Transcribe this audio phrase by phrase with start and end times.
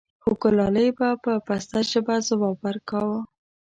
[0.23, 3.11] خوګلالۍ به په پسته ژبه ځواب وركا و: